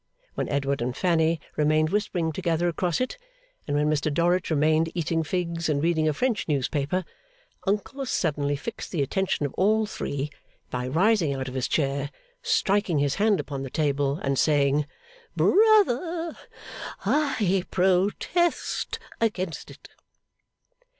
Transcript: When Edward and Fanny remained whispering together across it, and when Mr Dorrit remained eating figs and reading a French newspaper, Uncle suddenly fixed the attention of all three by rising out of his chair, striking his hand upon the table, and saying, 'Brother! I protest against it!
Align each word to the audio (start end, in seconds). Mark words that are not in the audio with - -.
When 0.33 0.49
Edward 0.49 0.81
and 0.81 0.97
Fanny 0.97 1.39
remained 1.55 1.91
whispering 1.91 2.31
together 2.31 2.67
across 2.67 2.99
it, 2.99 3.19
and 3.67 3.77
when 3.77 3.87
Mr 3.87 4.11
Dorrit 4.11 4.49
remained 4.49 4.91
eating 4.95 5.21
figs 5.23 5.69
and 5.69 5.83
reading 5.83 6.07
a 6.07 6.13
French 6.15 6.47
newspaper, 6.47 7.05
Uncle 7.67 8.03
suddenly 8.07 8.55
fixed 8.55 8.89
the 8.89 9.03
attention 9.03 9.45
of 9.45 9.53
all 9.53 9.85
three 9.85 10.31
by 10.71 10.87
rising 10.87 11.35
out 11.35 11.47
of 11.47 11.53
his 11.53 11.67
chair, 11.67 12.09
striking 12.41 12.97
his 12.97 13.13
hand 13.21 13.39
upon 13.39 13.61
the 13.61 13.69
table, 13.69 14.17
and 14.23 14.39
saying, 14.39 14.87
'Brother! 15.35 16.35
I 17.05 17.63
protest 17.69 18.97
against 19.19 19.69
it! 19.69 19.87